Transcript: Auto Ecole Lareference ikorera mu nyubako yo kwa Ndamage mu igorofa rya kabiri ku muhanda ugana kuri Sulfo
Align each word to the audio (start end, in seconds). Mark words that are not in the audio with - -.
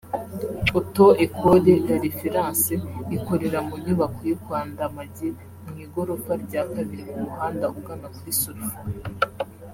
Auto 0.77 1.05
Ecole 1.25 1.73
Lareference 1.87 2.73
ikorera 3.15 3.59
mu 3.67 3.75
nyubako 3.83 4.19
yo 4.31 4.37
kwa 4.43 4.59
Ndamage 4.69 5.27
mu 5.63 5.73
igorofa 5.85 6.33
rya 6.43 6.61
kabiri 6.73 7.03
ku 7.09 7.15
muhanda 7.25 7.65
ugana 7.77 8.07
kuri 8.15 8.31
Sulfo 8.39 8.77